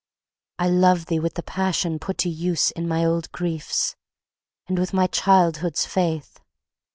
I 0.57 0.67
love 0.67 1.05
thee 1.05 1.19
with 1.19 1.35
the 1.35 1.43
passion 1.43 1.99
put 1.99 2.17
to 2.25 2.27
use 2.29 2.71
In 2.71 2.87
my 2.87 3.05
old 3.05 3.31
griefs, 3.31 3.95
and 4.67 4.79
with 4.79 4.93
my 4.93 5.05
childhood's 5.05 5.85
faith. 5.85 6.39